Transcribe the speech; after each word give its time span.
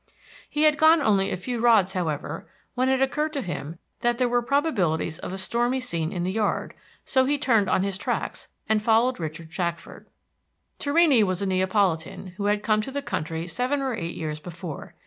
He 0.49 0.63
had 0.63 0.79
gone 0.79 0.99
only 0.99 1.29
a 1.29 1.37
few 1.37 1.59
rods, 1.61 1.93
however, 1.93 2.47
when 2.73 2.89
it 2.89 3.03
occurred 3.03 3.33
to 3.33 3.43
him 3.43 3.77
that 3.99 4.17
there 4.17 4.27
were 4.27 4.41
probabilities 4.41 5.19
of 5.19 5.31
a 5.31 5.37
stormy 5.37 5.79
scene 5.79 6.11
in 6.11 6.23
the 6.23 6.31
yard; 6.31 6.73
so 7.05 7.25
he 7.25 7.37
turned 7.37 7.69
on 7.69 7.83
his 7.83 7.99
tracks, 7.99 8.47
and 8.67 8.81
followed 8.81 9.19
Richard 9.19 9.53
Shackford. 9.53 10.07
Torrini 10.79 11.21
was 11.23 11.43
a 11.43 11.45
Neapolitan, 11.45 12.33
who 12.37 12.45
had 12.45 12.63
come 12.63 12.81
to 12.81 12.91
the 12.91 13.03
country 13.03 13.45
seven 13.45 13.79
or 13.79 13.93
eight 13.93 14.15
years 14.15 14.39
before. 14.39 14.95